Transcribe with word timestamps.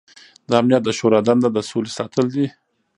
د 0.47 0.49
امنیت 0.59 0.83
د 0.85 0.89
شورا 0.97 1.19
دنده 1.27 1.49
د 1.53 1.57
سولې 1.69 1.91
ساتل 1.97 2.25
دي. 2.35 2.47